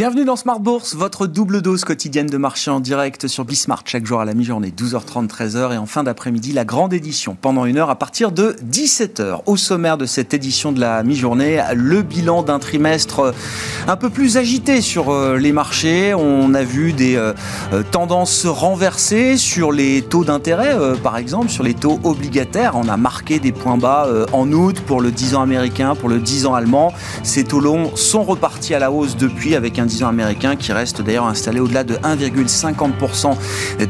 [0.00, 4.06] Bienvenue dans Smart Bourse, votre double dose quotidienne de marché en direct sur Bismart chaque
[4.06, 7.76] jour à la mi-journée, 12h30, 13h et en fin d'après-midi, la grande édition pendant une
[7.76, 9.40] heure à partir de 17h.
[9.44, 13.34] Au sommaire de cette édition de la mi-journée, le bilan d'un trimestre
[13.88, 16.14] un peu plus agité sur euh, les marchés.
[16.14, 17.34] On a vu des euh,
[17.74, 22.72] euh, tendances se renverser sur les taux d'intérêt, par exemple, sur les taux obligataires.
[22.74, 26.20] On a marqué des points bas en août pour le 10 ans américain, pour le
[26.20, 26.94] 10 ans allemand.
[27.22, 30.72] Ces taux longs sont repartis à la hausse depuis avec un 10 ans américain qui
[30.72, 33.34] reste d'ailleurs installé au-delà de 1,50%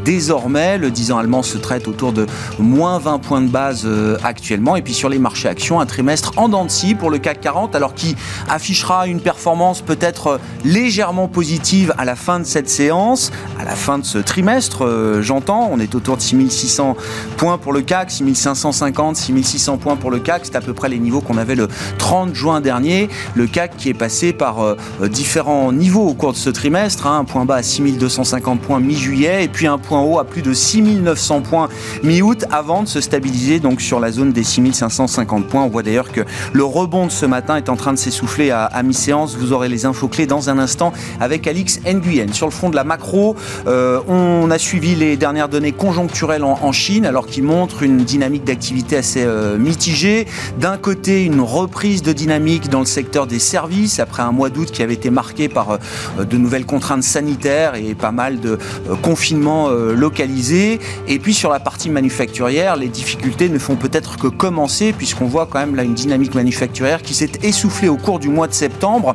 [0.05, 0.79] désormais.
[0.79, 2.27] Le 10 ans allemand se traite autour de
[2.59, 4.77] moins 20 points de base euh, actuellement.
[4.77, 7.41] Et puis sur les marchés actions, un trimestre en dents de scie pour le CAC
[7.43, 8.17] 40, alors qui
[8.49, 13.99] affichera une performance peut-être légèrement positive à la fin de cette séance, à la fin
[13.99, 15.69] de ce trimestre, euh, j'entends.
[15.71, 16.97] On est autour de 6600
[17.37, 20.47] points pour le CAC, 6550, 6600 points pour le CAC.
[20.47, 23.11] C'est à peu près les niveaux qu'on avait le 30 juin dernier.
[23.35, 24.77] Le CAC qui est passé par euh,
[25.09, 27.19] différents niveaux au cours de ce trimestre, hein.
[27.21, 30.53] un point bas à 6250 points mi-juillet et puis un point haut à plus de
[30.53, 31.69] 6900 points
[32.03, 35.63] mi-août avant de se stabiliser donc sur la zone des 6550 points.
[35.63, 36.21] On voit d'ailleurs que
[36.53, 39.37] le rebond de ce matin est en train de s'essouffler à, mi-séance.
[39.37, 42.33] Vous aurez les infos clés dans un instant avec Alix Nguyen.
[42.33, 46.71] Sur le fond de la macro, euh, on a suivi les dernières données conjoncturelles en,
[46.71, 50.27] Chine alors qui montrent une dynamique d'activité assez euh, mitigée.
[50.61, 54.71] D'un côté, une reprise de dynamique dans le secteur des services après un mois d'août
[54.71, 55.77] qui avait été marqué par euh,
[56.19, 60.81] de nouvelles contraintes sanitaires et pas mal de euh, confinements euh, localisés.
[61.09, 65.47] Et puis sur la partie manufacturière, les difficultés ne font peut-être que commencer puisqu'on voit
[65.47, 69.15] quand même là une dynamique manufacturière qui s'est essoufflée au cours du mois de septembre,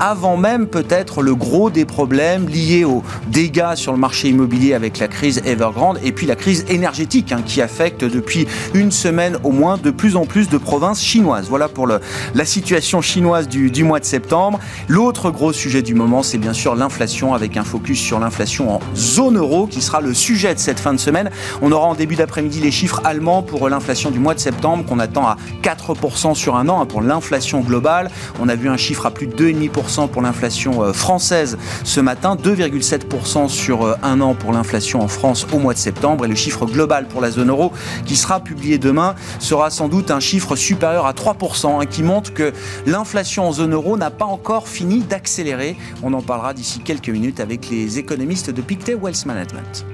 [0.00, 4.98] avant même peut-être le gros des problèmes liés aux dégâts sur le marché immobilier avec
[4.98, 9.50] la crise Evergrande et puis la crise énergétique hein, qui affecte depuis une semaine au
[9.50, 11.46] moins de plus en plus de provinces chinoises.
[11.48, 12.00] Voilà pour le,
[12.34, 14.58] la situation chinoise du, du mois de septembre.
[14.88, 18.80] L'autre gros sujet du moment, c'est bien sûr l'inflation avec un focus sur l'inflation en
[18.94, 21.30] zone euro qui sera le sujet de cette fin de semaine.
[21.62, 24.98] On aura en début d'après-midi les chiffres allemands pour l'inflation du mois de septembre qu'on
[24.98, 28.10] attend à 4% sur un an hein, pour l'inflation globale.
[28.40, 32.36] On a vu un chiffre à plus de 2,5% pour l'inflation euh, française ce matin,
[32.36, 36.34] 2,7% sur euh, un an pour l'inflation en France au mois de septembre et le
[36.34, 37.72] chiffre global pour la zone euro
[38.04, 42.32] qui sera publié demain sera sans doute un chiffre supérieur à 3% hein, qui montre
[42.32, 42.52] que
[42.86, 45.76] l'inflation en zone euro n'a pas encore fini d'accélérer.
[46.02, 49.86] On en parlera d'ici quelques minutes avec les économistes de Pictet Wealth Management.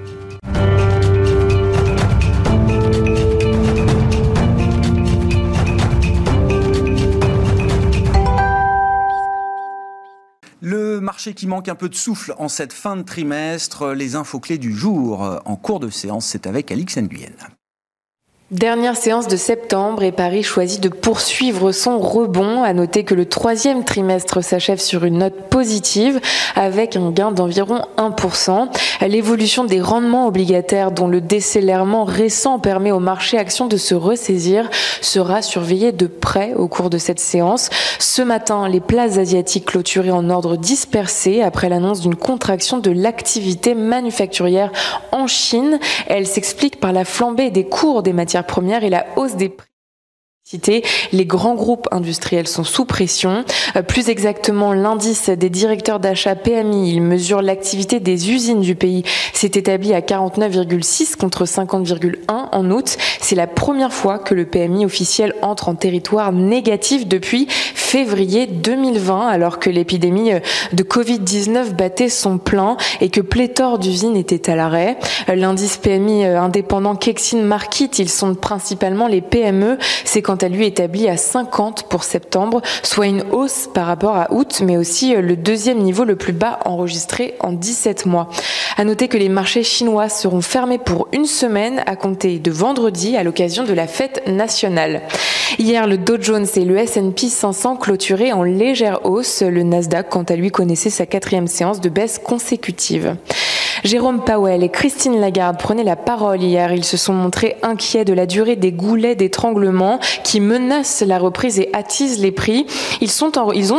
[10.62, 14.41] Le marché qui manque un peu de souffle en cette fin de trimestre, les infos
[14.41, 17.33] clés du jour en cours de séance, c'est avec Alix Nguyen.
[18.50, 22.65] Dernière séance de septembre et Paris choisit de poursuivre son rebond.
[22.65, 26.21] À noter que le troisième trimestre s'achève sur une note positive
[26.56, 28.66] avec un gain d'environ 1%.
[29.06, 34.69] L'évolution des rendements obligataires dont le décélèrement récent permet au marché action de se ressaisir
[35.00, 37.71] sera surveillée de près au cours de cette séance.
[38.00, 43.77] Ce matin, les places asiatiques clôturées en ordre dispersé après l'annonce d'une contraction de l'activité
[43.77, 44.72] manufacturière
[45.12, 45.78] en Chine.
[46.09, 49.69] Elle s'explique par la flambée des cours des matières première et la hausse des prix
[51.12, 53.44] les grands groupes industriels sont sous pression.
[53.77, 59.05] Euh, plus exactement, l'indice des directeurs d'achat PMI, il mesure l'activité des usines du pays,
[59.33, 62.97] s'est établi à 49,6 contre 50,1 en août.
[63.21, 69.28] C'est la première fois que le PMI officiel entre en territoire négatif depuis février 2020,
[69.28, 70.41] alors que l'épidémie euh,
[70.72, 74.99] de Covid-19 battait son plein et que pléthore d'usines étaient à l'arrêt.
[75.28, 79.78] Euh, l'indice PMI indépendant Kexin Market, ils sont principalement les PME.
[80.05, 84.33] C'est quand à lui établi à 50 pour septembre, soit une hausse par rapport à
[84.33, 88.28] août, mais aussi euh, le deuxième niveau le plus bas enregistré en 17 mois.
[88.77, 93.17] À noter que les marchés chinois seront fermés pour une semaine à compter de vendredi
[93.17, 95.03] à l'occasion de la fête nationale.
[95.59, 99.43] Hier, le Dow Jones et le S&P 500 clôturés en légère hausse.
[99.43, 103.16] Le Nasdaq, quant à lui, connaissait sa quatrième séance de baisse consécutive.
[103.84, 106.72] Jérôme Powell et Christine Lagarde prenaient la parole hier.
[106.72, 111.59] Ils se sont montrés inquiets de la durée des goulets d'étranglement qui menacent la reprise
[111.59, 112.66] et attisent les prix.
[113.00, 113.32] Ils, ont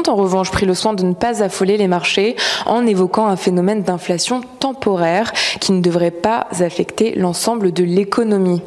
[0.07, 3.83] en revanche pris le soin de ne pas affoler les marchés en évoquant un phénomène
[3.83, 8.61] d'inflation temporaire qui ne devrait pas affecter l'ensemble de l'économie.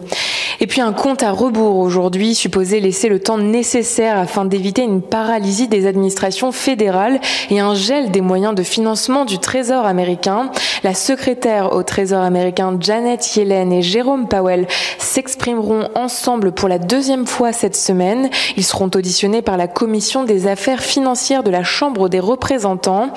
[0.61, 5.03] Et puis un compte à rebours aujourd'hui, supposé laisser le temps nécessaire afin d'éviter une
[5.03, 7.21] paralysie des administrations fédérales
[7.51, 10.51] et un gel des moyens de financement du Trésor américain.
[10.83, 14.67] La secrétaire au Trésor américain Janet Yellen et Jérôme Powell
[14.99, 18.31] s'exprimeront ensemble pour la deuxième fois cette semaine.
[18.57, 23.11] Ils seront auditionnés par la Commission des affaires financières de la Chambre des représentants.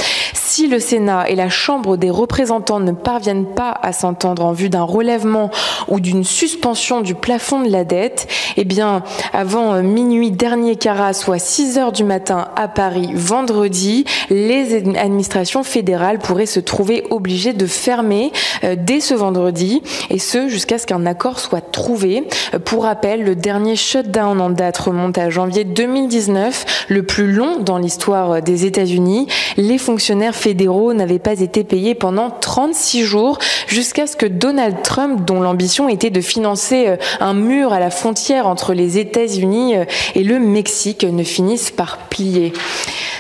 [0.49, 4.69] Si le Sénat et la Chambre des représentants ne parviennent pas à s'entendre en vue
[4.69, 5.51] d'un relèvement
[5.89, 9.03] ou d'une suspension du plafond de la dette, eh bien,
[9.33, 15.63] avant euh, minuit dernier carat, soit 6 heures du matin à Paris, vendredi, les administrations
[15.63, 18.31] fédérales pourraient se trouver obligées de fermer
[18.63, 22.25] euh, dès ce vendredi, et ce jusqu'à ce qu'un accord soit trouvé.
[22.53, 27.59] Euh, pour rappel, le dernier shutdown en date remonte à janvier 2019, le plus long
[27.59, 29.27] dans l'histoire des États-Unis.
[29.57, 35.25] Les fonctionnaires fédéraux n'avaient pas été payés pendant 36 jours, jusqu'à ce que Donald Trump,
[35.25, 39.85] dont l'ambition était de financer un mur à la frontière entre les États-Unis euh,
[40.15, 42.53] et le Mexique ne finissent par plier.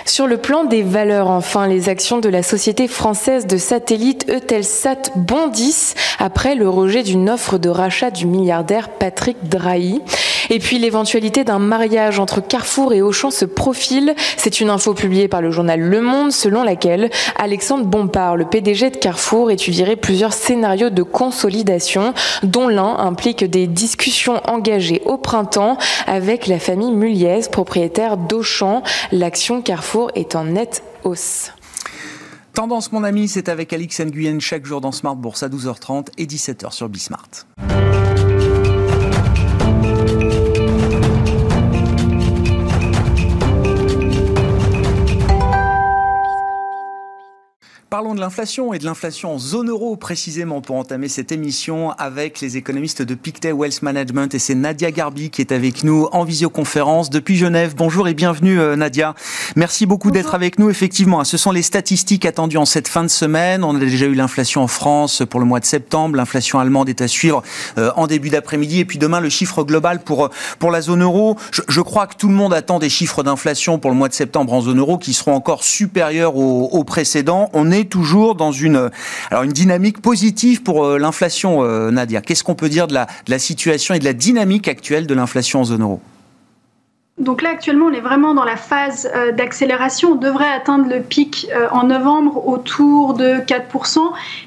[0.05, 5.11] Sur le plan des valeurs, enfin, les actions de la société française de satellite Eutelsat
[5.15, 10.01] bondissent après le rejet d'une offre de rachat du milliardaire Patrick Drahi.
[10.49, 14.15] Et puis l'éventualité d'un mariage entre Carrefour et Auchan se profile.
[14.37, 18.91] C'est une info publiée par le journal Le Monde selon laquelle Alexandre Bompard, le PDG
[18.91, 22.13] de Carrefour, étudierait plusieurs scénarios de consolidation,
[22.43, 28.83] dont l'un implique des discussions engagées au printemps avec la famille Muliez, propriétaire d'Auchan.
[29.11, 31.51] L'action Carrefour est en nette hausse.
[32.53, 36.25] Tendance, mon ami, c'est avec Alix Nguyen chaque jour dans Smart Bourse à 12h30 et
[36.25, 37.29] 17h sur Bismart.
[47.89, 52.41] Parlons de l'inflation et de l'inflation en zone euro précisément pour entamer cette émission avec
[52.41, 56.25] les économistes de Pictet Wealth Management et c'est Nadia Garbi qui est avec nous en
[56.25, 57.75] visioconférence depuis Genève.
[57.77, 59.15] Bonjour et bienvenue euh, Nadia.
[59.55, 60.69] Merci beaucoup d'être avec nous.
[60.69, 63.63] Effectivement, ce sont les statistiques attendues en cette fin de semaine.
[63.63, 66.17] On a déjà eu l'inflation en France pour le mois de septembre.
[66.17, 67.41] L'inflation allemande est à suivre
[67.77, 70.29] euh, en début d'après-midi et puis demain le chiffre global pour euh,
[70.59, 71.37] pour la zone euro.
[71.53, 74.13] Je, je crois que tout le monde attend des chiffres d'inflation pour le mois de
[74.13, 77.49] septembre en zone euro qui seront encore supérieurs aux, aux précédents.
[77.53, 78.89] On est toujours dans une,
[79.31, 82.21] alors une dynamique positive pour euh, l'inflation, euh, Nadia.
[82.21, 85.13] Qu'est-ce qu'on peut dire de la, de la situation et de la dynamique actuelle de
[85.13, 86.01] l'inflation en zone euro?
[87.17, 90.11] Donc là, actuellement, on est vraiment dans la phase euh, d'accélération.
[90.11, 93.99] On devrait atteindre le pic en novembre autour de 4%.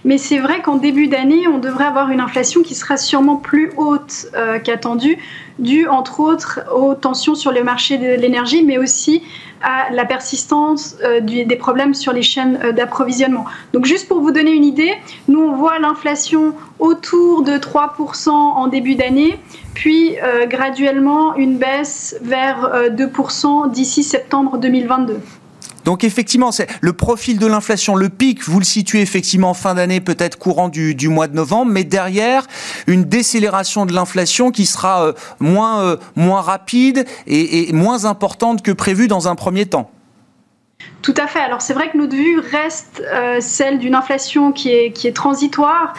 [0.05, 3.73] Mais c'est vrai qu'en début d'année, on devrait avoir une inflation qui sera sûrement plus
[3.77, 4.29] haute
[4.63, 5.19] qu'attendue,
[5.61, 9.23] due entre autres aux tensions sur le marché de l'énergie, mais aussi
[9.63, 13.45] à la persistance euh, des problèmes sur les chaînes euh, d'approvisionnement.
[13.73, 14.95] Donc juste pour vous donner une idée,
[15.29, 19.39] nous on voit l'inflation autour de 3% en début d'année,
[19.75, 25.21] puis euh, graduellement une baisse vers 2% d'ici septembre 2022.
[25.85, 29.75] Donc effectivement, c'est le profil de l'inflation, le pic, vous le situez effectivement en fin
[29.75, 32.47] d'année, peut-être courant du, mois de novembre, mais derrière
[32.87, 38.73] une décélération de l'inflation qui sera euh, moins, euh, moins rapide et, moins importante que
[38.73, 39.91] prévu dans un premier temps.
[41.03, 41.41] Tout à fait.
[41.41, 45.13] Alors c'est vrai que notre vue reste euh, celle d'une inflation qui est, qui est
[45.13, 45.95] transitoire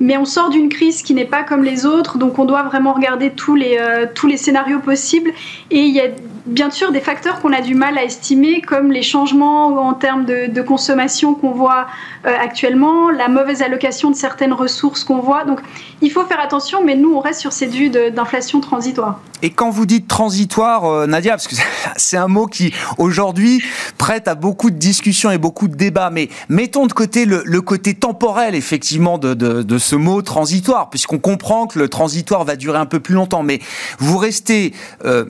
[0.00, 2.92] mais on sort d'une crise qui n'est pas comme les autres, donc on doit vraiment
[2.92, 3.78] regarder tous les,
[4.16, 5.30] tous les scénarios possibles.
[5.70, 6.08] Et il y a
[6.46, 10.24] bien sûr des facteurs qu'on a du mal à estimer, comme les changements en termes
[10.24, 11.86] de, consommation qu'on voit
[12.24, 15.44] euh, actuellement, la mauvaise allocation de certaines ressources qu'on voit.
[15.44, 15.60] Donc
[16.00, 19.20] il faut faire attention, mais nous, on reste sur cette vue d'inflation transitoire.
[19.42, 21.56] Et quand vous dites transitoire, euh, Nadia, parce que
[21.96, 23.62] c'est un mot qui aujourd'hui
[23.98, 27.94] prête à beaucoup de discussions et beaucoup de débats, mais mettons de côté le, côté
[27.94, 32.86] temporel, effectivement, de, de, ce mot transitoire, puisqu'on comprend que le transitoire va durer un
[32.86, 33.60] peu plus longtemps, mais
[33.98, 34.72] vous restez...
[35.04, 35.24] Euh,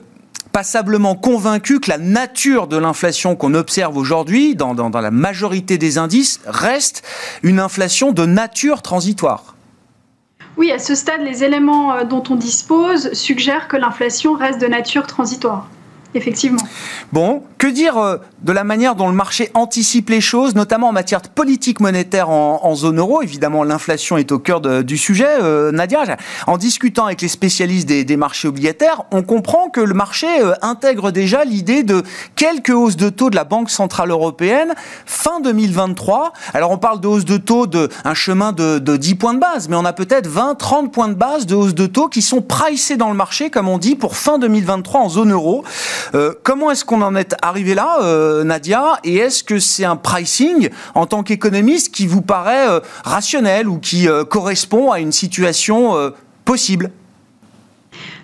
[0.53, 5.97] passablement convaincu que la nature de l'inflation qu'on observe aujourd'hui, dans, dans, la majorité des
[5.97, 7.03] indices, reste
[7.41, 9.55] une inflation de nature transitoire.
[10.55, 14.67] Oui, à ce stade, les éléments euh, dont on dispose suggèrent que l'inflation reste de
[14.67, 15.67] nature transitoire
[16.15, 16.61] effectivement.
[17.11, 20.91] Bon, que dire euh, de la manière dont le marché anticipe les choses, notamment en
[20.91, 25.27] matière de politique monétaire en, zone euro Évidemment, l'inflation est au cœur du sujet.
[25.41, 26.03] Euh, Nadia,
[26.47, 31.11] en discutant avec les spécialistes des, marchés obligataires, on comprend que le marché euh, intègre
[31.11, 32.03] déjà l'idée de
[32.35, 34.73] quelques hausses de taux de la Banque Centrale Européenne
[35.05, 36.33] fin 2023.
[36.53, 39.39] Alors, on parle de hausse de taux de un chemin de, de 10 points de
[39.39, 42.21] base, mais on a peut-être 20, 30 points de base de hausse de taux qui
[42.21, 45.63] sont pricés dans le marché, comme on dit, pour fin 2023 en zone euro.
[46.15, 47.97] Euh, comment est-ce qu'on en est arrivé là,
[48.43, 53.67] Nadia Et est-ce que c'est un pricing en tant qu'économiste qui vous paraît euh, rationnel
[53.67, 56.11] ou qui correspond à une situation
[56.45, 56.91] possible?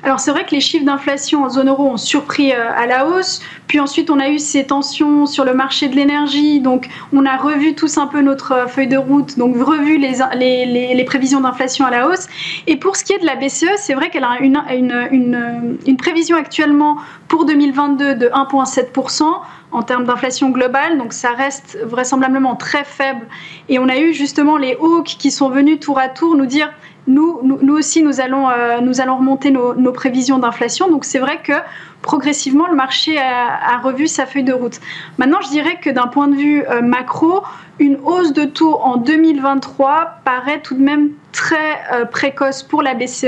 [0.02, 3.06] Alors c'est vrai que les chiffres d'inflation en zone euro ont surpris euh, à la
[3.06, 7.26] hausse, puis ensuite on a eu ces tensions sur le marché de l'énergie, donc on
[7.26, 11.04] a revu tous un peu notre euh, feuille de route, donc revu les, les, les,
[11.04, 12.28] prévisions d'inflation à la hausse.
[12.66, 15.78] Et pour ce qui est de la BCE, c'est vrai qu'elle a une, une, une,
[15.86, 16.96] une prévision actuellement
[17.28, 19.24] pour 2022 de 1,7%
[19.72, 23.28] en termes d'inflation globale, donc ça reste vraisemblablement très faible.
[23.68, 26.72] Et on a eu justement les hawks qui sont venus tour à tour nous dire
[27.10, 30.90] nous, aussi, nous allons, euh, remonter nos, nos prévisions d'inflation.
[30.90, 31.54] Donc c'est vrai que
[32.02, 34.80] progressivement, le marché a, revu sa feuille de route.
[35.18, 37.44] Maintenant, je dirais que d'un point de vue euh, macro,
[37.80, 42.94] une hausse de taux en 2023 paraît tout de même très euh, précoce pour la
[42.94, 43.28] BCE.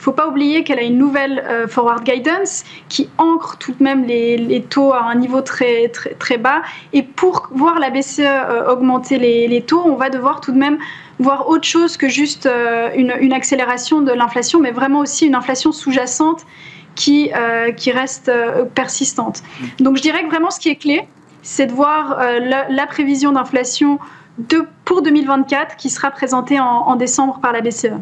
[0.00, 4.04] Faut pas oublier qu'elle a une nouvelle euh, forward guidance qui ancre tout de même
[4.04, 6.62] les, taux à un niveau très, très, très bas.
[6.94, 10.78] Et pour voir la BCE euh, augmenter les, taux, on va devoir tout de même
[11.18, 15.70] voir autre chose que juste euh, une, accélération de l'inflation, mais vraiment aussi une inflation
[15.70, 16.46] sous-jacente
[16.94, 17.30] qui,
[17.76, 18.30] qui reste
[18.74, 19.42] persistante.
[19.78, 21.06] Donc je dirais que vraiment ce qui est clé,
[21.42, 23.98] c'est de voir la, prévision d'inflation
[24.38, 27.92] de, pour 2024 qui sera présentée en, en décembre par la BCE.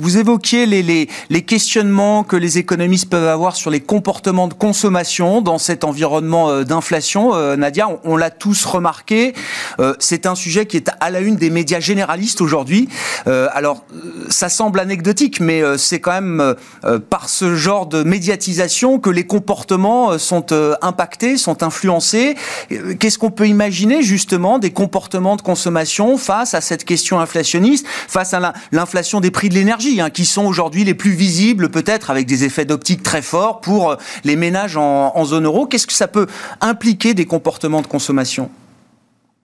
[0.00, 5.58] Vous évoquiez les, questionnements que les économistes peuvent avoir sur les comportements de consommation dans
[5.58, 7.34] cet environnement euh, d'inflation.
[7.34, 9.34] Euh, Nadia, on, l'a tous remarqué.
[9.80, 12.88] Euh, c'est un sujet qui est à la une des médias généralistes aujourd'hui.
[13.26, 13.84] alors,
[14.28, 16.54] ça semble anecdotique, mais c'est quand même
[17.10, 20.46] par ce genre de médiatisation que les comportements sont
[20.82, 22.36] impactés, sont influencés.
[22.98, 28.34] Qu'est-ce qu'on peut imaginer justement des comportements de consommation face à cette question inflationniste, face
[28.34, 32.26] à l'inflation des prix de l'énergie Hein, qui sont aujourd'hui les plus visibles, peut-être avec
[32.26, 35.66] des effets d'optique très forts pour euh, les ménages en, zone euro.
[35.66, 36.26] Qu'est-ce que ça peut
[36.60, 38.50] impliquer des comportements de consommation?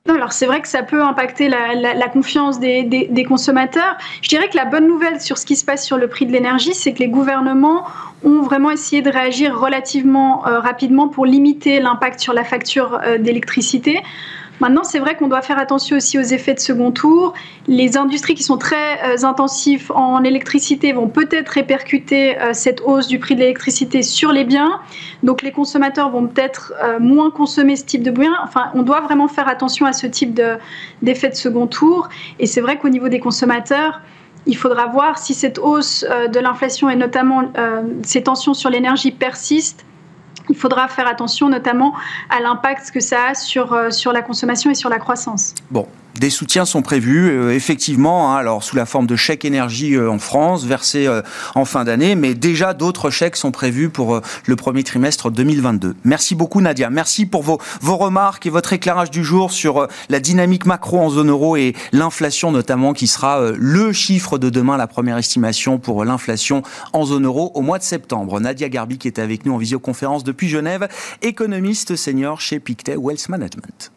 [0.06, 3.96] Alors c'est vrai que ça peut impacter la, confiance des, consommateurs.
[4.20, 6.32] Je dirais que la bonne nouvelle sur ce qui se passe sur le prix de
[6.32, 7.84] l'énergie, c'est que les gouvernements
[8.22, 13.16] ont vraiment essayé de réagir relativement euh, rapidement pour limiter l'impact sur la facture euh,
[13.16, 14.02] d'électricité.
[14.60, 17.34] Maintenant, c'est vrai qu'on doit faire attention aussi aux effets de second tour.
[17.66, 23.08] Les industries qui sont très euh, intensives en électricité vont peut-être répercuter euh, cette hausse
[23.08, 24.80] du prix de l'électricité sur les biens.
[25.24, 28.36] Donc les consommateurs vont peut-être euh, moins consommer ce type de biens.
[28.44, 30.40] Enfin, on doit vraiment faire attention à ce type
[31.02, 32.08] d'effet de, second tour.
[32.38, 34.02] Et c'est vrai qu'au niveau des consommateurs,
[34.46, 37.50] il faudra voir si cette hausse de l'inflation et notamment
[38.02, 39.86] ces tensions sur l'énergie persistent
[40.48, 41.94] il faudra faire attention notamment
[42.30, 45.54] à l'impact que ça a sur, euh, sur la consommation et sur la croissance.
[46.18, 50.10] Des soutiens sont prévus, euh, effectivement, hein, alors sous la forme de chèques énergie euh,
[50.10, 51.22] en France, versés euh,
[51.54, 55.96] en fin d'année, mais déjà d'autres chèques sont prévus pour le premier trimestre 2022.
[56.04, 60.20] Merci beaucoup Nadia, merci pour vos, vos remarques et votre éclairage du jour sur la
[60.20, 64.86] dynamique macro en zone euro et l'inflation notamment, qui sera le chiffre de demain, la
[64.86, 68.40] première estimation pour l'inflation en zone euro au mois de septembre.
[68.40, 70.88] Nadia Garbi qui est avec nous en visioconférence depuis Genève,
[71.22, 73.92] économiste senior chez Pictet Wealth Management.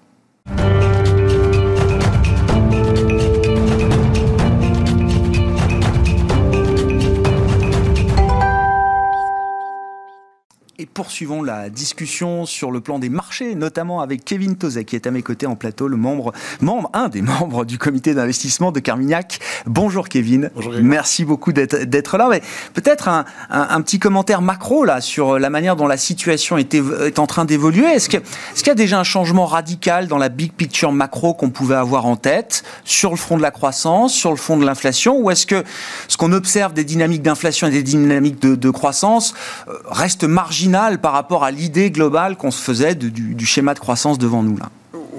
[10.97, 15.11] Poursuivons la discussion sur le plan des marchés, notamment avec Kevin Tozek, qui est à
[15.11, 19.39] mes côtés en plateau, le membre, membre un des membres du comité d'investissement de Carmignac.
[19.67, 20.49] Bonjour Kevin.
[20.55, 20.73] Bonjour.
[20.81, 22.29] Merci beaucoup d'être là.
[22.31, 22.41] Mais
[22.73, 27.19] peut-être un, un, petit commentaire macro là sur la manière dont la situation est, est
[27.19, 27.85] en train d'évoluer.
[27.85, 31.51] Est-ce qu'il est y a déjà un changement radical dans la big picture macro qu'on
[31.51, 35.19] pouvait avoir en tête sur le front de la croissance, sur le front de l'inflation,
[35.19, 35.63] ou est-ce que
[36.07, 39.35] ce qu'on observe des dynamiques d'inflation et des dynamiques de, de croissance
[39.67, 44.17] euh, reste marginal par rapport à l'idée globale qu'on se faisait du, schéma de croissance
[44.17, 44.69] devant nous là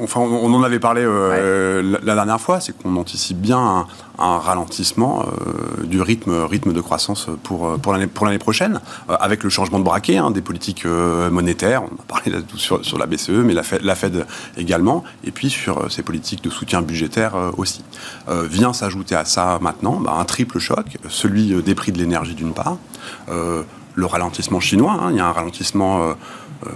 [0.00, 3.86] Enfin, on en avait parlé euh, la, dernière fois, c'est qu'on anticipe bien
[4.18, 9.50] un, ralentissement euh, du rythme, rythme de croissance pour, pour l'année prochaine, euh, avec le
[9.50, 11.82] changement de braquet hein, des politiques monétaires.
[11.82, 14.24] On a parlé sur, sur la BCE, mais la Fed, la Fed,
[14.56, 17.82] également, et puis sur ces politiques de soutien budgétaire aussi.
[18.28, 22.52] vient s'ajouter à ça maintenant bah, un triple choc, celui des prix de l'énergie d'une
[22.52, 22.76] part,
[23.98, 24.96] le ralentissement chinois.
[25.00, 25.10] Hein.
[25.10, 26.12] il y a un ralentissement, euh,
[26.66, 26.70] euh,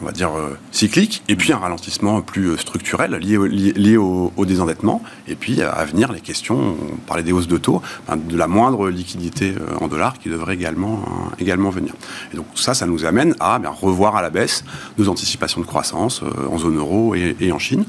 [0.00, 4.32] on va dire, euh, cyclique, et puis un ralentissement plus structurel lié, au, lié, au,
[4.46, 5.02] désendettement.
[5.26, 7.82] Et puis, à venir, les questions, on parlait des hausses de taux,
[8.16, 11.04] de la moindre liquidité en dollars qui devrait également,
[11.38, 11.92] également venir.
[12.32, 14.64] Et donc, ça, ça nous amène à bien, revoir à la baisse
[14.96, 17.84] nos anticipations de croissance en zone euro et, en Chine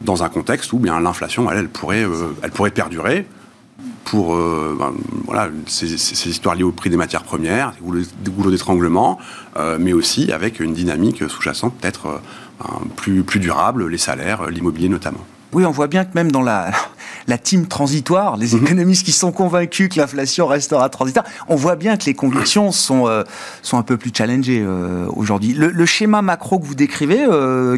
[0.00, 2.06] dans un contexte où bien l'inflation, elle, pourrait,
[2.42, 3.26] elle pourrait perdurer,
[4.04, 4.92] pour euh, ben,
[5.26, 5.92] voilà, ces,
[6.28, 9.18] histoires liées au prix des matières premières, des goulots d'étranglement,
[9.56, 12.18] euh, mais aussi avec une dynamique sous-jacente peut-être euh,
[12.60, 15.24] ben, plus, plus durable, les salaires, l'immobilier notamment.
[15.52, 16.70] Oui, on voit bien que même dans la,
[17.28, 18.64] la team transitoire, les mhm.
[18.64, 21.26] économistes qui sont convaincus que l'inflation restera transitoire.
[21.48, 23.22] On voit bien que les convictions sont, euh,
[23.62, 25.52] sont un peu plus challengées euh, aujourd'hui.
[25.52, 27.26] Le, schéma macro que vous décrivez,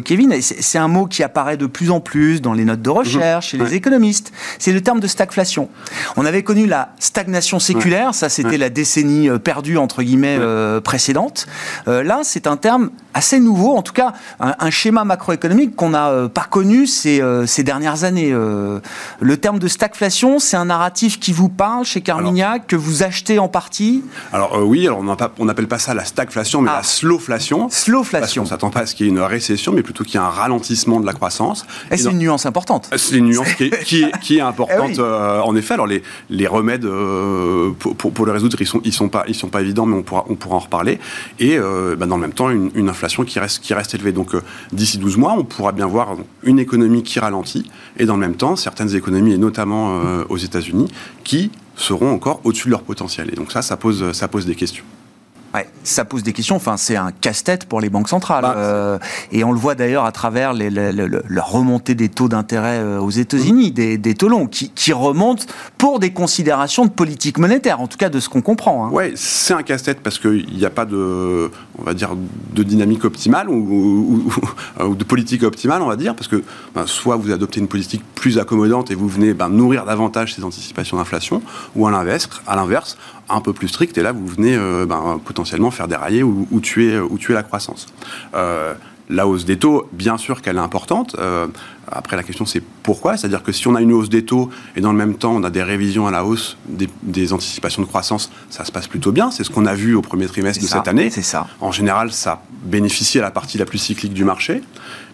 [0.03, 3.49] Kevin, c'est un mot qui apparaît de plus en plus dans les notes de recherche,
[3.49, 4.31] chez les économistes.
[4.59, 5.69] C'est le terme de stagflation.
[6.17, 10.39] On avait connu la stagnation séculaire, ça c'était la décennie perdue, entre guillemets,
[10.83, 11.47] précédente.
[11.87, 16.47] là, c'est un terme assez nouveau, en tout cas un, schéma macroéconomique qu'on n'a pas
[16.49, 18.31] connu ces, ces dernières années.
[18.31, 23.39] le terme de stagflation, c'est un narratif qui vous parle chez Carmignac, que vous achetez
[23.39, 25.03] en partie Alors euh, oui, alors
[25.39, 26.77] on n'appelle pas ça la stagflation, mais ah.
[26.77, 27.69] la slowflation.
[27.69, 28.43] Slowflation.
[28.43, 30.17] On ne s'attend pas à ce qu'il y ait une récession, mais plutôt qu'il y
[30.17, 31.65] ait un ralentissement de la croissance.
[31.89, 32.89] Et, c'est une nuance importante.
[32.95, 35.73] C'est une nuance qui est, qui est, importante, eh euh, en effet.
[35.73, 39.25] Alors les, les remèdes euh, pour, pour, le résoudre, ils ne sont, ils sont, pas,
[39.27, 40.99] ils sont pas évidents, mais on pourra, on pourra en reparler.
[41.39, 44.11] Et bah, dans le même temps, une, une, inflation qui reste, qui reste élevée.
[44.11, 44.35] Donc
[44.71, 48.35] d'ici 12 mois, on pourra bien voir une économie qui ralentit, et dans le même
[48.35, 50.87] temps, certaines économies, et notamment euh, aux États-Unis,
[51.23, 53.29] qui seront encore au-dessus de leur potentiel.
[53.31, 54.85] Et donc ça, ça pose, ça pose des questions.
[55.53, 56.55] Ouais, ça pose des questions.
[56.55, 58.43] Enfin, c'est un casse-tête pour les banques centrales.
[58.43, 58.99] Bah, euh,
[59.31, 63.09] et on le voit d'ailleurs à travers les, la remontée des taux d'intérêt euh, aux
[63.09, 65.43] États-Unis, des, des, taux longs, qui, qui, remontent
[65.77, 68.85] pour des considérations de politique monétaire, en tout cas de ce qu'on comprend.
[68.85, 68.89] Hein.
[68.93, 72.11] Oui, c'est un casse-tête parce qu'il n'y a pas de, on va dire,
[72.53, 74.31] de dynamique optimale ou,
[74.79, 76.43] ou, de politique optimale, on va dire, parce que
[76.75, 80.43] ben, soit vous adoptez une politique plus accommodante et vous venez ben, nourrir davantage ces
[80.43, 81.41] anticipations d'inflation,
[81.75, 82.97] ou à l'inverse, à l'inverse,
[83.29, 85.40] un peu plus strict, et là vous venez euh, ben, potentiellement
[85.71, 87.87] faire dérailler ou, ou, tuer, ou tuer la croissance.
[88.35, 88.73] Euh,
[89.11, 91.15] la hausse des taux, bien sûr qu'elle est importante.
[91.19, 91.47] Euh,
[91.91, 93.17] après, la question, c'est pourquoi?
[93.17, 95.43] C'est-à-dire que si on a une hausse des taux et dans le même temps, on
[95.43, 99.29] a des révisions à la hausse des, anticipations de croissance, ça se passe plutôt bien.
[99.29, 101.09] C'est ce qu'on a vu au premier trimestre de cette année.
[101.09, 101.47] C'est ça.
[101.59, 104.61] En général, ça bénéficie à la partie la plus cyclique du marché.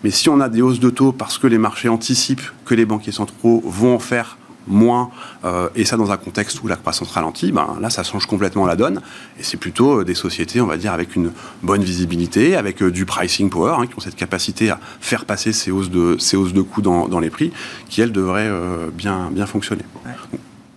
[0.04, 2.86] Mais si on a des hausses de taux parce que les marchés anticipent que les
[2.86, 4.37] banquiers centraux vont en faire
[4.68, 5.10] moins,
[5.46, 8.66] euh, et ça dans un contexte où la croissance ralentit, ben, là ça change complètement
[8.66, 9.02] la donne.
[9.40, 11.32] Et c'est plutôt euh, des sociétés, on va dire, avec une
[11.64, 15.54] bonne visibilité, avec euh, du pricing power, hein, qui ont cette capacité à faire passer
[15.54, 17.52] ces hausses de, ces hausses de coûts dans, dans les prix,
[17.90, 18.52] qui elles devraient
[18.94, 19.84] bien, bien fonctionner.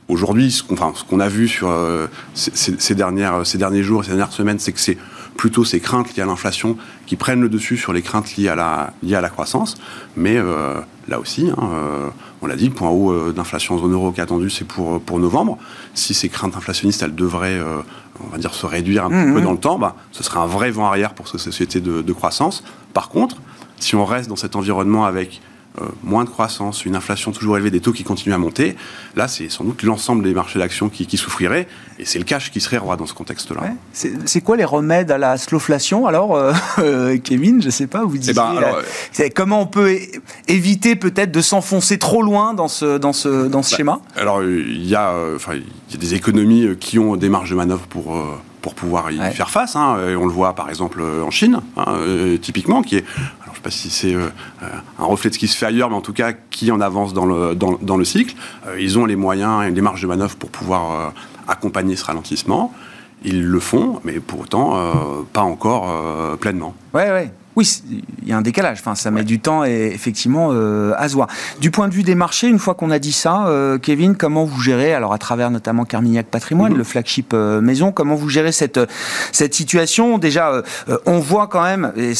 [0.09, 1.73] Aujourd'hui, ce qu'on enfin, a vu sur
[2.35, 4.99] ces, ces, dernières, ces derniers jours, ces dernières semaines, c'est que c'est
[5.37, 8.55] plutôt ces craintes liées à l'inflation qui prennent le dessus sur les craintes liées à
[8.55, 9.77] la, liées à la croissance.
[10.17, 10.39] Mais
[11.09, 12.13] là aussi, hein,
[12.43, 14.65] on l'a dit, le point haut euh, d'inflation en zone euro qui est attendu, c'est
[14.65, 15.59] pour, euh, pour novembre.
[15.95, 17.83] Si ces craintes inflationnistes, elles devraient, euh,
[18.25, 19.45] on va dire, se réduire un mmh, peu mmh.
[19.45, 22.13] dans le temps, bah, ce serait un vrai vent arrière pour ces sociétés de, de
[22.13, 22.65] croissance.
[22.95, 23.37] Par contre,
[23.79, 25.43] si on reste dans cet environnement avec
[25.81, 28.75] euh, moins de croissance, une inflation toujours élevée, des taux qui continuent à monter,
[29.15, 31.69] là, c'est sans doute l'ensemble des marchés d'actions qui, qui souffriraient,
[32.01, 33.63] et c'est le cash qui serait roi dans ce contexte-là.
[33.93, 38.05] C'est quoi les remèdes à la slowflation Alors, euh, euh, Kevin, je ne sais pas,
[38.05, 39.97] vous disiez, eh ben, comment on peut
[40.49, 44.01] éviter peut-être de s'enfoncer trop loin dans ce, dans ce, dans ce bah, schéma?
[44.17, 45.15] Alors, il y, a,
[45.93, 48.21] y a des économies qui ont des marges de manœuvre pour
[48.61, 49.75] pour pouvoir y faire face.
[49.75, 49.97] Hein.
[50.19, 51.95] on le voit par exemple en Chine, hein,
[52.43, 53.05] typiquement, qui est
[53.61, 54.29] sais pas si c'est euh,
[54.99, 57.13] un reflet de ce qui se fait ailleurs, mais en tout cas qui en avance
[57.13, 58.35] dans le, dans, le cycle.
[58.67, 61.11] Euh, ils ont les moyens et les marges de manœuvre pour pouvoir euh,
[61.49, 62.73] accompagner ce ralentissement.
[63.23, 64.79] Ils le font, mais pour autant
[65.35, 66.75] pas encore pleinement.
[66.95, 67.31] Ouais, ouais.
[67.61, 67.83] Oui,
[68.23, 68.79] il y a un décalage.
[68.81, 71.29] Enfin, ça met du temps et effectivement euh, à se voir.
[71.61, 74.47] Du point de vue des marchés, une fois qu'on a dit ça, euh, Kevin, comment
[74.47, 76.79] vous gérez, alors à travers notamment Carmignac Patrimoine, mhm.
[76.79, 78.81] le flagship euh, maison, comment vous gérez cette
[79.31, 80.17] cette situation?
[80.17, 80.63] Déjà,
[81.05, 82.15] on voit quand même, et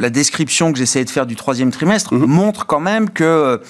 [0.00, 2.26] la description que j'essayais de faire du troisième trimestre mhm.
[2.26, 3.60] montre quand même que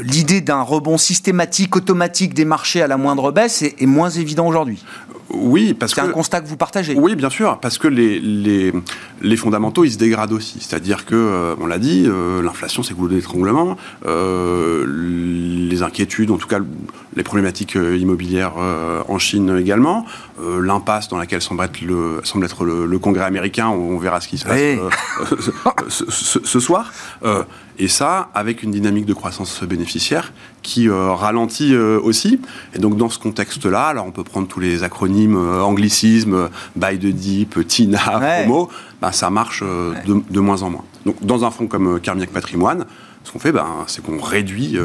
[0.00, 4.46] l'idée d'un rebond systématique, automatique des marchés à la moindre baisse est, est moins évident
[4.46, 4.82] aujourd'hui.
[5.30, 6.00] Oui, parce que...
[6.00, 8.72] C'est un constat que vous partagez Oui, bien sûr, parce que les, les,
[9.20, 10.37] les fondamentaux, ils se dégradent aussi.
[10.40, 14.84] C'est-à-dire que, euh, on l'a dit, euh, l'inflation, c'est goulot d'étranglement, euh,
[15.70, 16.60] les inquiétudes, en tout cas
[17.18, 18.54] les problématiques immobilières
[19.08, 20.06] en Chine également,
[20.40, 24.38] l'impasse dans laquelle semble être le, semble être le, Congrès américain, on verra ce qui
[24.38, 24.58] se passe
[25.88, 26.90] ce, ce, soir.
[27.80, 32.40] Et ça, avec une dynamique de croissance bénéficiaire qui euh, ralentit euh, aussi.
[32.74, 36.98] Et donc, dans ce contexte-là, alors on peut prendre tous les acronymes euh, anglicismes, buy
[36.98, 38.68] the deep, TINA, promo,
[39.00, 40.84] ben, ça marche de, moins en moins.
[41.06, 42.84] Donc, dans un fonds comme Carmignac Patrimoine,
[43.28, 44.78] ce qu'on fait, ben, c'est qu'on réduit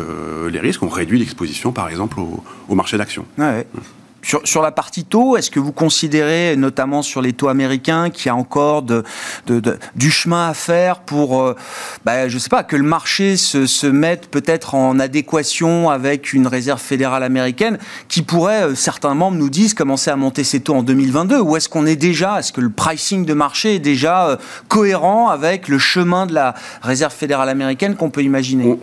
[0.52, 3.26] les risques, on réduit l'exposition, par exemple, au, au marché d'actions.
[3.38, 3.66] Ouais.
[4.24, 8.30] Sur, la partie taux, est-ce que vous considérez, notamment sur les taux américains, qu'il y
[8.30, 9.04] a encore de,
[9.96, 11.56] du chemin à faire pour, euh,
[12.06, 16.48] bah, je sais pas, que le marché se, se mette peut-être en adéquation avec une
[16.48, 20.76] réserve fédérale américaine qui pourrait, euh, certains membres nous disent, commencer à monter ses taux
[20.76, 24.30] en 2022 Ou est-ce qu'on est déjà, est-ce que le pricing de marché est déjà
[24.30, 24.38] euh,
[24.70, 28.78] cohérent avec le chemin de la réserve fédérale américaine qu'on peut imaginer?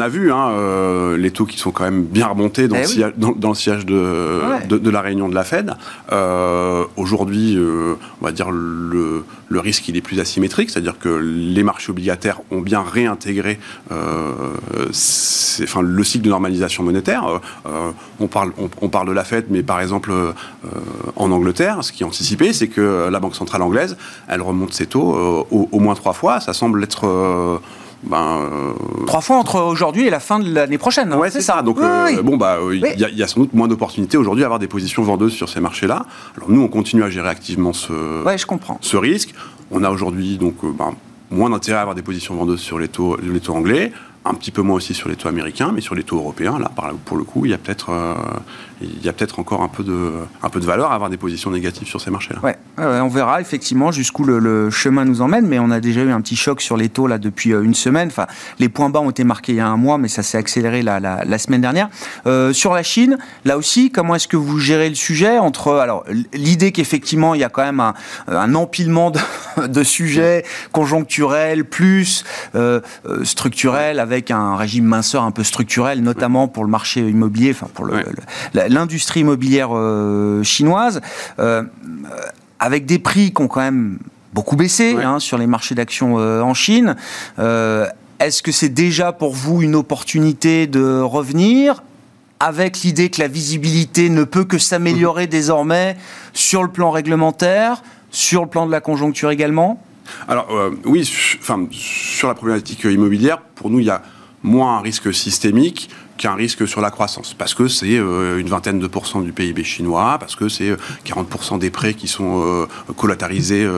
[0.00, 2.86] A vu hein, euh, les taux qui sont quand même bien remontés dans, eh le,
[2.86, 5.74] sillage, dans, le sillage de, de, la réunion de la Fed.
[6.12, 11.08] Euh, aujourd'hui, euh, on va dire le, le, risque il est plus asymétrique, c'est-à-dire que
[11.08, 13.58] les marchés obligataires ont bien réintégré
[13.90, 17.40] enfin, le cycle de normalisation monétaire.
[18.20, 20.12] on, parle, on, parle de la Fed, mais par exemple
[21.16, 23.96] en Angleterre, ce qui est anticipé, c'est que la Banque centrale anglaise,
[24.28, 26.40] elle remonte ses taux au, au, moins trois fois.
[26.40, 27.60] Ça semble être
[28.02, 28.72] ben, euh,
[29.06, 31.12] Trois fois entre aujourd'hui et la fin de l'année prochaine.
[31.12, 31.62] Hein, ouais, c'est ça.
[31.62, 34.68] Donc, euh, bon, bah, il y, a sans doute moins d'opportunités aujourd'hui à avoir des
[34.68, 36.06] positions vendeuses sur ces marchés-là.
[36.36, 38.78] Alors, nous, on continue à gérer activement ce, ouais, je comprends.
[38.80, 39.34] ce risque.
[39.70, 40.94] On a aujourd'hui donc euh, ben,
[41.30, 43.92] moins d'intérêt à avoir des positions vendeuses sur les taux, les taux anglais
[44.28, 46.70] un petit peu moins aussi sur les taux américains, mais sur les taux européens, là,
[47.04, 47.90] pour le coup, il y a peut-être
[49.06, 50.12] a peut-être encore un peu, de,
[50.42, 52.40] un peu de valeur à avoir des positions négatives sur ces marchés-là.
[52.42, 56.20] Ouais, on verra effectivement jusqu'où le, chemin nous emmène, mais on a déjà eu un
[56.20, 58.08] petit choc sur les taux là depuis euh, une semaine.
[58.08, 58.26] Enfin,
[58.58, 60.82] les points bas ont été marqués il y a un mois, mais ça s'est accéléré
[60.82, 61.88] la, semaine dernière.
[62.26, 66.04] Euh, sur la Chine, là aussi, comment est-ce que vous gérez le sujet entre alors
[66.32, 67.80] l'idée qu'effectivement il y a quand même
[68.28, 69.20] un, empilement de,
[69.66, 72.80] de, sujets conjoncturels plus euh,
[73.22, 77.86] structurels avec un régime minceur un peu structurel, notamment pour le marché immobilier, enfin pour
[78.54, 81.00] l'industrie immobilière euh, chinoise,
[81.38, 81.62] euh,
[82.58, 83.98] avec des prix qui ont quand même
[84.32, 86.96] beaucoup baissé hein, sur les marchés d'actions euh, en Chine.
[88.18, 91.82] Est-ce que c'est déjà pour vous une opportunité de revenir
[92.40, 95.96] avec l'idée que la visibilité ne peut que s'améliorer désormais
[96.32, 99.82] sur le plan réglementaire, sur le plan de la conjoncture également?
[100.28, 100.48] Alors
[100.84, 101.08] oui,
[101.40, 104.02] enfin, sur la problématique immobilière, pour nous, il y a
[104.42, 108.78] moins un risque systémique qu'un risque sur la croissance, parce que c'est euh, une vingtaine
[108.78, 112.66] de pourcents du PIB chinois, parce que c'est 40% euh, des prêts qui sont euh,
[112.96, 113.68] collatéralisés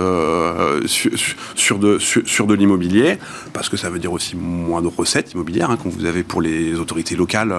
[0.86, 3.18] sur, de, sur, de l'immobilier,
[3.52, 6.74] parce que ça veut dire aussi moins de recettes immobilières hein, vous avez pour les
[6.74, 7.52] autorités locales,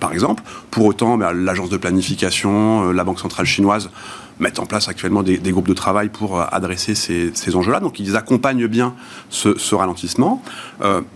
[0.00, 0.42] par exemple.
[0.70, 3.90] Pour autant, bah, l'agence de planification, la Banque centrale chinoise,
[4.40, 7.80] mettent en place actuellement des, groupes de travail pour adresser ces, enjeux-là.
[7.80, 8.94] Donc ils accompagnent bien
[9.30, 10.42] ce, ralentissement.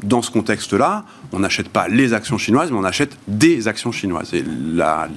[0.03, 4.35] dans ce contexte-là, on n'achète pas les actions chinoises, mais on achète des actions chinoises.
[4.35, 5.09] Et la,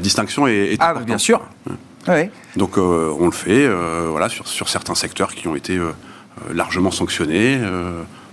[0.00, 1.40] distinction est, ah, bien sûr.
[2.56, 5.92] Donc euh, on le fait euh, voilà, sur, sur, certains secteurs qui ont été euh,
[6.52, 7.60] largement sanctionnés,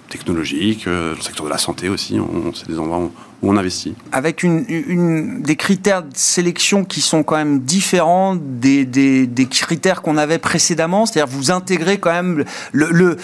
[0.10, 2.20] technologiques, le secteur de la santé aussi,
[2.54, 3.12] c'est des endroits où
[3.50, 3.96] on investit.
[4.12, 10.18] Avec une, des critères de sélection qui sont quand même différents des, des, critères qu'on
[10.18, 13.18] avait précédemment, c'est-à-dire vous intégrez quand même le,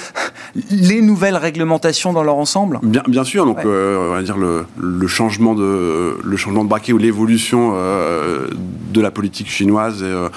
[0.70, 4.66] les nouvelles réglementations dans leur ensemble Bien, bien sûr, donc euh, on va dire le,
[4.78, 8.48] le, changement de, le changement de braquet ou l'évolution euh,
[8.92, 10.30] de la politique chinoise, euh,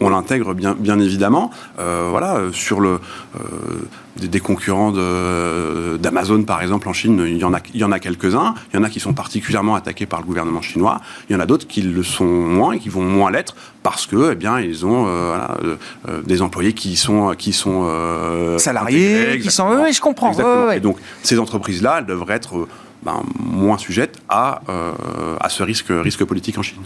[0.00, 1.50] on, l'intègre bien, bien évidemment.
[1.76, 3.00] voilà, sur le
[4.16, 7.98] des, concurrents d'Amazon, par exemple, en Chine, il y en a, il y en a
[7.98, 8.54] quelques-uns.
[8.72, 11.00] Il y en a qui sont particulièrement attaqués par le gouvernement chinois.
[11.28, 14.06] Il y en a d'autres qui le sont moins et qui vont moins l'être parce
[14.06, 15.76] que, eh bien, ils ont euh, euh,
[16.08, 17.88] euh, des employés qui sont qui sont
[18.58, 19.68] salariés, qui sont.
[19.82, 20.32] Oui, je comprends.
[20.70, 22.68] Et donc, ces entreprises-là, elles devraient être
[23.02, 26.82] ben, moins sujette à, euh, à ce risque, risque politique en Chine.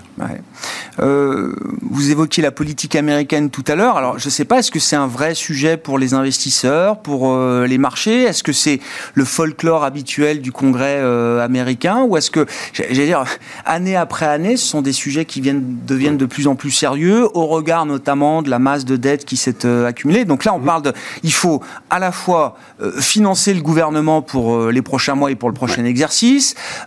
[0.98, 3.96] Euh, vous évoquiez la politique américaine tout à l'heure.
[3.96, 7.32] Alors, je ne sais pas, est-ce que c'est un vrai sujet pour les investisseurs, pour
[7.32, 8.24] euh, les marchés?
[8.24, 8.80] Est-ce que c'est
[9.14, 11.00] le folklore habituel du Congrès
[11.40, 12.02] américain?
[12.02, 12.44] Ou est-ce que,
[12.74, 13.24] j'allais dire,
[13.64, 17.28] année après année, ce sont des sujets qui viennent, deviennent de plus en plus sérieux,
[17.34, 20.26] au regard notamment de la masse de dettes qui s'est accumulée?
[20.26, 20.92] Donc là, on parle de...
[21.22, 22.56] Il faut à la fois
[22.98, 25.99] financer le gouvernement pour les prochains mois et pour le prochain exercice,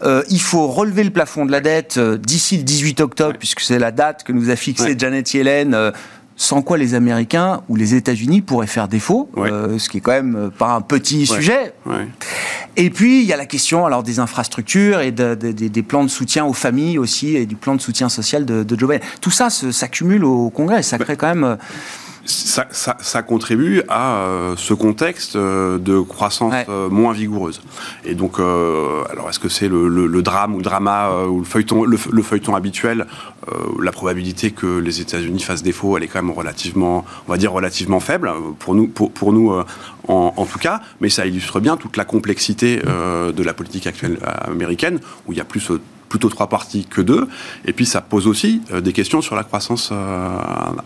[0.03, 3.61] euh, il faut relever le plafond de la dette euh, d'ici le 18 octobre, puisque
[3.61, 5.73] c'est la date que nous a fixée Janet Yellen.
[5.73, 5.91] Euh,
[6.35, 10.49] sans quoi les Américains ou les États-Unis pourraient faire défaut, ce qui est quand même
[10.57, 11.75] pas un petit sujet.
[12.75, 16.43] Et puis il y a la question alors des infrastructures et des plans de soutien
[16.43, 19.07] aux familles aussi et du plan de soutien social de, Joe Biden.
[19.21, 21.57] Tout ça s'accumule au Congrès, ça crée quand même
[22.25, 27.61] ça, ça, ça, contribue à euh, ce contexte euh, de croissance euh, moins vigoureuse.
[28.05, 31.45] Et donc, alors est-ce que c'est le, le, le, drame ou le drama ou le
[31.45, 33.07] feuilleton, le, feuilleton habituel
[33.79, 37.51] La probabilité que les États-Unis fassent défaut, elle est quand même relativement, on va dire
[37.51, 39.51] relativement faible pour nous, pour, pour nous
[40.07, 40.81] en, en, tout cas.
[41.01, 45.41] Mais ça illustre bien toute la complexité de la politique actuelle américaine, où il y
[45.41, 45.71] a plus
[46.13, 47.27] plutôt trois parties que deux.
[47.65, 50.37] Et puis ça pose aussi euh, des questions sur la croissance euh,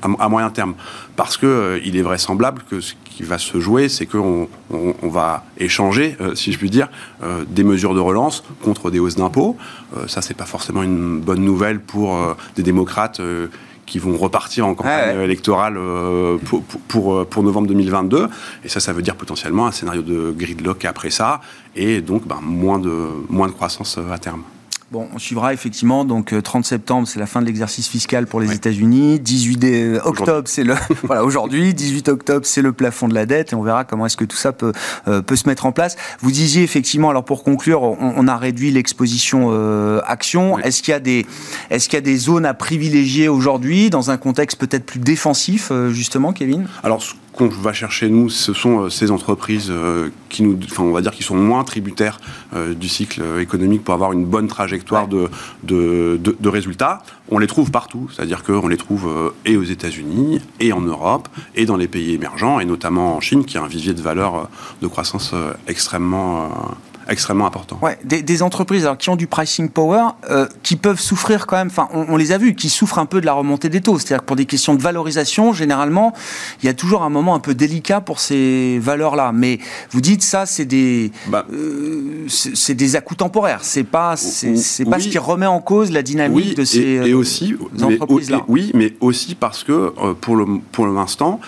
[0.02, 0.74] à, moyen terme.
[1.18, 5.10] Parce qu'il euh, il est vraisemblable que ce qui va se jouer, c'est qu'on on,
[5.10, 6.88] va échanger, si je puis dire,
[7.50, 9.58] des mesures de relance contre des hausses d'impôts.
[10.08, 12.16] ça, c'est pas forcément une bonne nouvelle pour
[12.56, 13.20] des démocrates
[13.88, 15.80] qui vont repartir en campagne électorale
[16.46, 18.28] pour, pour, pour, novembre 2022.
[18.64, 21.42] Et ça, ça veut dire potentiellement un scénario de gridlock après ça,
[21.76, 22.94] et donc ben, moins, de,
[23.30, 24.44] moins de croissance à terme.
[24.90, 26.06] Bon, on suivra effectivement.
[26.06, 29.20] Donc, 30 euh, septembre, c'est la fin de l'exercice fiscal pour les États-Unis.
[29.20, 31.74] 18 euh, octobre, c'est le voilà aujourd'hui.
[31.74, 34.38] 18 octobre, c'est le plafond de la dette, et on verra comment est-ce que tout
[34.38, 34.72] ça peut
[35.10, 35.98] euh, peut se mettre en place.
[36.22, 37.10] Vous disiez effectivement.
[37.10, 40.58] Alors pour conclure, on, a réduit l'exposition euh, action.
[40.60, 41.26] Est-ce qu'il y a des
[41.70, 45.70] est-ce qu'il y a des zones à privilégier aujourd'hui dans un contexte peut-être plus défensif,
[45.92, 46.68] justement, Kevin?
[46.84, 47.04] Alors
[47.38, 51.02] qu'on va chercher nous, ce sont euh, ces entreprises euh, qui nous, enfin, on va
[51.02, 52.20] dire, qui sont moins tributaires
[52.56, 55.30] euh, du cycle économique pour avoir une bonne trajectoire de,
[55.64, 57.04] de, de, résultats.
[57.30, 61.66] On les trouve partout, c'est-à-dire qu'on les trouve et aux États-Unis, et en Europe, et
[61.66, 64.50] dans les pays émergents, et notamment en Chine, qui a un vivier de valeur
[64.82, 65.34] de croissance
[65.68, 66.50] extrêmement
[67.10, 67.80] extrêmement important.
[67.82, 71.68] Ouais, des, entreprises alors, qui ont du pricing power, euh, qui peuvent souffrir quand même,
[71.68, 73.98] enfin on, les a vus, qui souffrent un peu de la remontée des taux.
[73.98, 76.14] C'est-à-dire que pour des questions de valorisation, généralement,
[76.62, 79.32] il y a toujours un moment un peu délicat pour ces valeurs-là.
[79.34, 79.60] Mais
[79.92, 83.60] vous dites ça, c'est des, bah, euh, c'est des à temporaires.
[83.64, 87.56] C'est pas, c'est pas ce qui remet en cause la dynamique de ces et, aussi,
[87.82, 88.44] entreprises-là.
[88.48, 91.40] Oui, mais aussi parce que euh, pour le pour l'instant,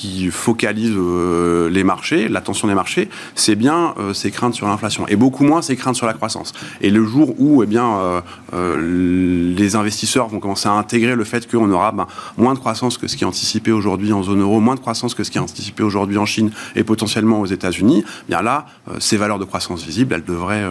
[0.00, 5.06] qui focalise euh, les marchés, l'attention des marchés, c'est bien euh, ces craintes sur l'inflation
[5.08, 6.54] et beaucoup moins ces craintes sur la croissance.
[6.80, 8.22] Et le jour où eh bien,
[8.54, 12.06] euh, les investisseurs vont commencer à intégrer le fait qu'on aura ben,
[12.38, 15.14] moins de croissance que ce qui est anticipé aujourd'hui en zone euro, moins de croissance
[15.14, 18.64] que ce qui est anticipé aujourd'hui en Chine et potentiellement aux États-Unis, eh bien là,
[19.00, 20.64] ces valeurs de croissance visibles, elles devraient,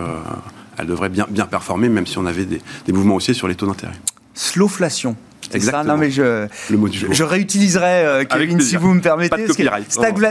[0.78, 3.54] elles devraient bien, bien performer, même si on avait des, des mouvements haussiers sur les
[3.54, 3.94] taux d'intérêt.
[4.34, 5.16] Slowflation.
[5.54, 5.96] Exactement.
[5.96, 7.12] Non, mais je, le mot du jour.
[7.12, 9.48] je réutiliserai, euh, Kevin, si vous me permettez.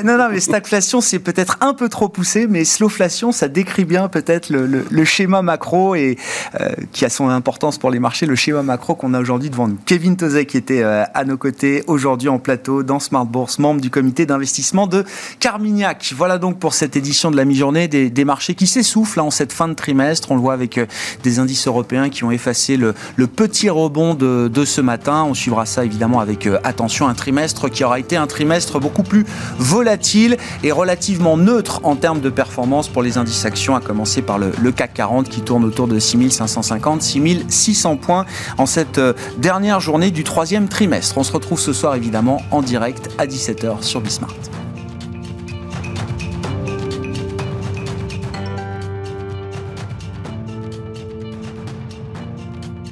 [0.04, 4.08] Non, non, mais stagflation, c'est peut-être un peu trop poussé, mais slowflation, ça décrit bien
[4.08, 6.18] peut-être le, le, schéma macro et
[6.60, 9.68] euh, qui a son importance pour les marchés, le schéma macro qu'on a aujourd'hui devant
[9.68, 9.78] nous.
[9.86, 13.80] Kevin Tozek qui était euh, à nos côtés aujourd'hui en plateau dans Smart Bourse, membre
[13.80, 15.04] du comité d'investissement de
[15.40, 16.12] Carmignac.
[16.16, 19.52] Voilà donc pour cette édition de la mi-journée des, des, marchés qui s'essoufflent en cette
[19.52, 20.30] fin de trimestre.
[20.30, 20.78] On le voit avec
[21.22, 25.34] des indices européens qui ont effacé le, le petit rebond de, de ce matin on
[25.34, 27.08] suivra ça évidemment avec euh, attention.
[27.08, 29.24] Un trimestre qui aura été un trimestre beaucoup plus
[29.58, 34.38] volatile et relativement neutre en termes de performance pour les indices actions, à commencer par
[34.38, 38.26] le, CAC 40 qui tourne autour de 6550, 6600 points
[38.58, 41.16] en cette euh, dernière journée du troisième trimestre.
[41.18, 44.34] On se retrouve ce soir évidemment en direct à 17h sur Bismart.